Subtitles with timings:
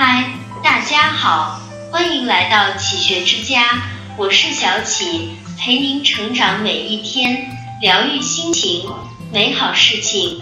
[0.00, 0.30] 嗨，
[0.62, 3.82] 大家好，欢迎来到启学之家，
[4.16, 7.50] 我是小启，陪您成长每一天，
[7.80, 8.88] 疗愈心情，
[9.32, 10.40] 美好事情。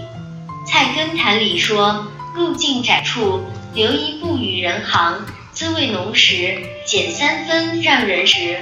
[0.67, 2.07] 菜根谭里说
[2.37, 5.25] ：“路径窄处留一步与人行，
[5.55, 8.59] 滋味浓时减三分让人食。”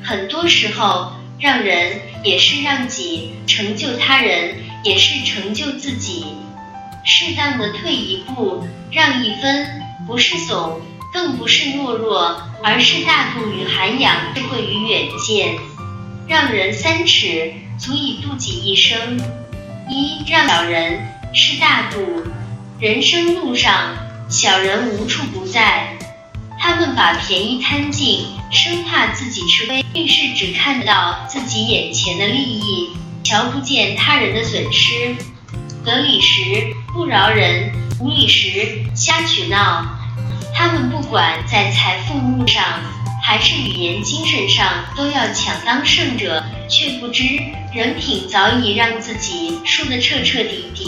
[0.00, 4.54] 很多时候，让人也是让己，成就他人
[4.84, 6.24] 也是成就自己。
[7.04, 9.66] 适当的退一步，让一分。
[10.10, 10.80] 不是怂，
[11.12, 15.56] 更不是懦弱，而是大度与涵养，智慧与远见。
[16.26, 19.20] 让人三尺，足以度己一生。
[19.88, 21.00] 一让小人
[21.32, 22.24] 是大度。
[22.80, 23.94] 人生路上，
[24.28, 25.96] 小人无处不在，
[26.58, 32.88] 他们把便宜贪尽，生怕自己吃亏，遇事只看到自己眼前的利益，
[33.22, 35.14] 瞧不见他人的损失。
[35.84, 39.99] 得理时不饶人，无理时瞎取闹。
[40.62, 42.62] 他们不管在财富路上，
[43.22, 47.24] 还是语言精神上，都要抢当胜者，却不知
[47.74, 50.84] 人品早已让自己输得彻彻底底。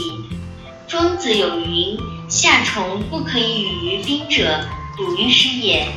[0.86, 1.96] 庄子有云
[2.28, 4.62] ：“夏虫不可以语于宾者，
[4.94, 5.88] 笃于时也。”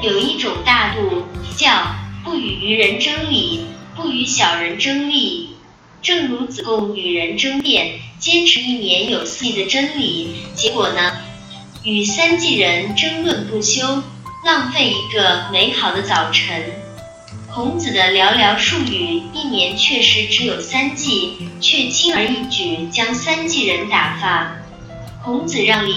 [0.00, 1.24] 有一种大度，
[1.56, 5.56] 叫不与愚人争理，不与小人争利。
[6.00, 11.12] 正如子贡与人争辩，坚持一年有四季的真理，结果呢？
[11.88, 14.02] 与三季人争论不休，
[14.44, 16.62] 浪费一个美好的早晨。
[17.50, 24.52] 孔子的寥寥数语，一年确实只有三季，却轻而易举将三季人打发。
[25.24, 25.94] 孔子让礼，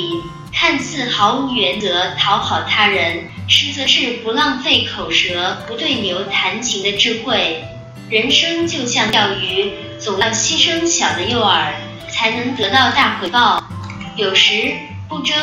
[0.54, 7.66] 看似毫无原则讨好他人，实则是不浪费口舌，不对牛弹琴的智慧。
[8.10, 11.74] 人生就像钓鱼，总要牺牲小的诱饵，
[12.08, 13.62] 才能得到大回报。
[14.16, 14.72] 有时
[15.10, 15.36] 不争。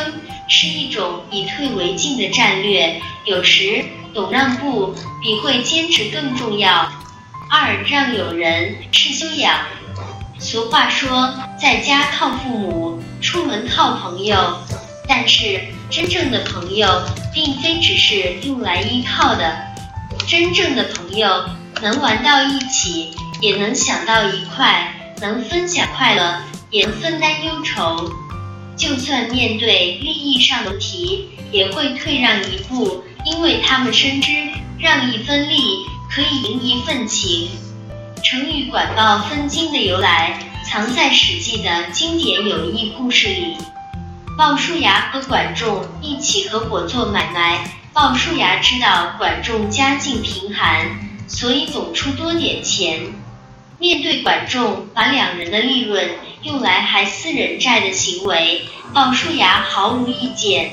[0.49, 6.91] 是一种以退为进的战略，有时懂让步比会坚持更重要。
[7.49, 9.59] 二让有人是修养。
[10.39, 14.57] 俗话说，在家靠父母，出门靠朋友。
[15.07, 15.59] 但是
[15.89, 17.01] 真正的朋友，
[17.33, 19.57] 并非只是用来依靠的。
[20.27, 21.45] 真正的朋友，
[21.81, 28.11] 能玩到一起，也能想到一块，能分享快乐，也能分担忧愁。
[28.79, 34.31] 就算面对利益上的题，也会退让一步，因为他们深知
[34.79, 35.57] 让一分利
[36.09, 37.49] 可以赢一份情。
[38.23, 43.57] 成语“管鲍分金”的由来，藏在《史记》的经典友谊故事里。
[44.37, 50.85] 鲍叔牙和管仲一起合伙做买卖，鲍叔牙知道管仲家境贫寒，
[51.27, 53.01] 所以总出多点钱。
[53.77, 56.09] 面对管仲把两人的利润
[56.41, 58.61] 用来还私人债的行为，
[58.93, 60.71] 鲍叔牙毫无意见。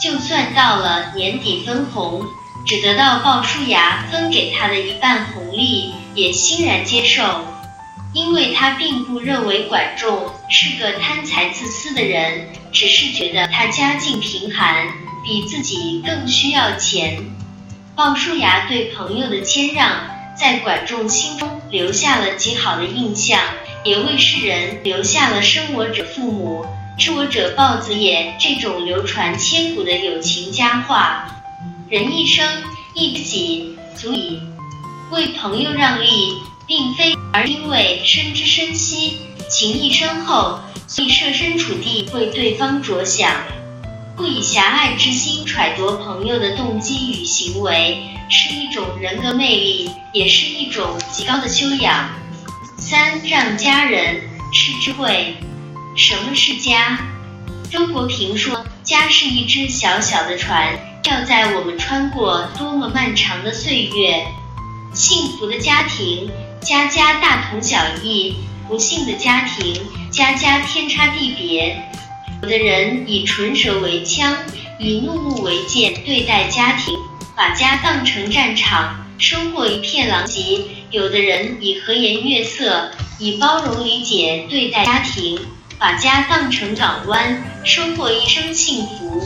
[0.00, 2.24] 就算到了年底分红，
[2.66, 7.44] 只得到鲍叔牙分给他的一半红利，也欣然接受，
[8.12, 14.88] 因为他并不认为管仲是个贪财自私的人，只是觉得他家境贫寒，
[15.24, 17.22] 比自己更需要钱。
[17.94, 20.16] 鲍叔牙对朋友的谦让。
[20.38, 23.40] 在管仲心中留下了极好的印象，
[23.86, 26.66] 也为世人留下了“生我者父母，
[26.98, 31.28] 知我者豹子也”这种流传千古的友情佳话。
[31.88, 32.44] 人一生
[32.94, 34.40] 一知己足矣，
[35.12, 36.08] 为朋友让利，
[36.66, 40.58] 并非而因为深知深惜，情谊深厚，
[40.88, 43.30] 所以设身处地为对方着想，
[44.16, 48.02] 不以狭隘之心揣度朋友的动机与行为。
[48.28, 52.10] 是一种人格魅力，也是一种极高的修养。
[52.88, 54.20] 三让家人
[54.52, 55.34] 是智慧。
[55.96, 56.96] 什么是家？
[57.68, 64.24] 周国平说，家是一只小小的船，要载我们穿过多么漫长的岁月。
[64.94, 66.30] 幸福的家庭，
[66.60, 68.36] 家家大同小异；
[68.68, 69.82] 不幸的家庭，
[70.12, 71.90] 家家天差地别。
[72.40, 74.32] 有的人以唇舌为枪，
[74.78, 76.94] 以怒目为剑对待家庭。
[77.34, 80.60] 把家当成战场，收获一片狼藉；
[80.96, 85.38] 有的人以和颜悦色、以包容理解对待家庭，
[85.78, 89.22] 把家当成港湾，收获一生幸福。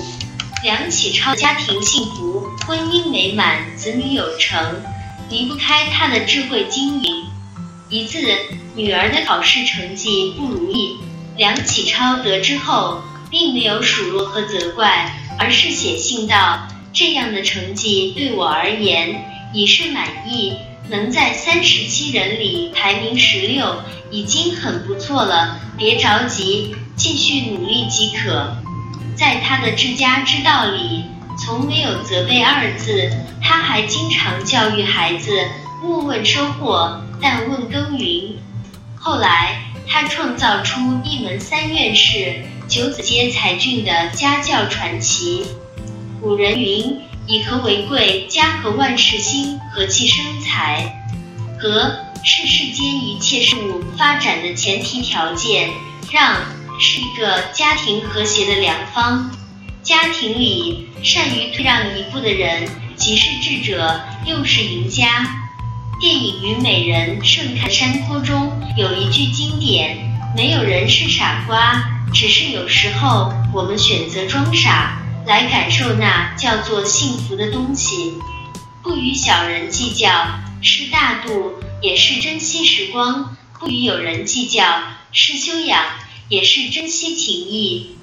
[0.65, 4.83] 梁启超家庭幸福，婚姻美满，子女有成，
[5.29, 7.27] 离不开他的智慧经营。
[7.89, 8.19] 一次，
[8.75, 10.97] 女儿的考试成绩不如意，
[11.37, 13.01] 梁启超得知后，
[13.31, 16.67] 并没有数落和责怪，而是写信道。
[16.93, 20.57] 这样的成绩对我而言已是满意，
[20.91, 23.77] 能在三十七人里排名十六
[24.11, 25.61] 已经很不错了。
[25.79, 28.57] 别着急，继续努力即可。
[29.15, 31.05] 在他的治家之道里，
[31.39, 33.11] 从没有责备二字。
[33.41, 35.31] 他还经常教育孩子：
[35.81, 38.37] 莫问收获，但问耕耘。
[38.97, 45.47] 后来，他创造出一门三院士、九子皆才俊的家教传奇。
[46.21, 50.97] 古人云：“以和为贵，家和万事兴，和气生财。”
[51.61, 51.95] 和
[52.25, 55.71] 是世间一切事物发展的前提条件，
[56.11, 56.39] 让
[56.81, 59.31] 是一个家庭和谐的良方。
[59.83, 65.27] 家庭里善于退让一步的人，即是智者，又是赢家。
[66.01, 69.99] 电影《虞美人》盛开山坡中有一句经典
[70.35, 78.15] ：“没有人是傻瓜，只是有时候我们选择装傻，来感受那叫做幸福的东西。”
[78.83, 80.11] 不与小人计较
[80.63, 81.53] 是大度，
[81.83, 84.83] 也是珍惜时光；不与友人计较
[85.13, 85.85] 是修养，
[86.31, 87.97] 也是珍惜情谊。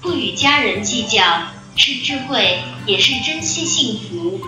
[0.00, 4.40] 不与家人计较是智慧，也是珍惜幸福。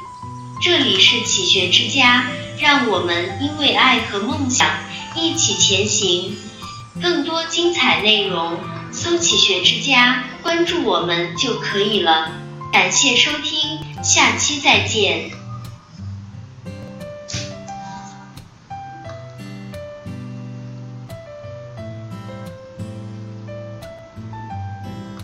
[0.62, 2.24] 这里是启学之家，
[2.58, 4.66] 让我们因为爱和梦想
[5.14, 6.34] 一起前行。
[7.02, 8.58] 更多精彩内容，
[8.90, 12.30] 搜“启学之家”，关注我们就可以了。
[12.70, 15.43] 感谢收听，下期再见。